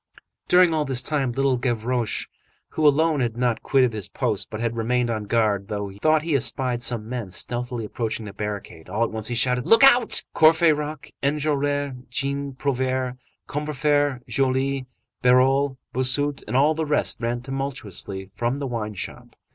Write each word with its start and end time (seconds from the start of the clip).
During 0.47 0.73
all 0.73 0.83
this 0.83 1.03
time, 1.03 1.31
Little 1.31 1.57
Gavroche, 1.57 2.25
who 2.69 2.87
alone 2.87 3.19
had 3.19 3.37
not 3.37 3.61
quitted 3.61 3.93
his 3.93 4.09
post, 4.09 4.49
but 4.49 4.59
had 4.59 4.75
remained 4.75 5.11
on 5.11 5.25
guard, 5.25 5.69
thought 6.01 6.23
he 6.23 6.33
espied 6.35 6.81
some 6.81 7.07
men 7.07 7.29
stealthily 7.29 7.85
approaching 7.85 8.25
the 8.25 8.33
barricade. 8.33 8.89
All 8.89 9.03
at 9.03 9.11
once 9.11 9.27
he 9.27 9.35
shouted:— 9.35 9.67
"Look 9.67 9.83
out!" 9.83 10.23
Courfeyrac, 10.33 11.13
Enjolras, 11.21 11.93
Jean 12.09 12.53
Prouvaire, 12.53 13.15
Combeferre, 13.47 14.21
Joly, 14.27 14.87
Bahorel, 15.21 15.77
Bossuet, 15.93 16.41
and 16.47 16.57
all 16.57 16.73
the 16.73 16.87
rest 16.87 17.21
ran 17.21 17.41
tumultuously 17.43 18.31
from 18.33 18.57
the 18.57 18.65
wine 18.65 18.95
shop. 18.95 19.35